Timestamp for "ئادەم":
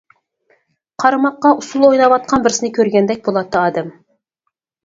3.63-3.93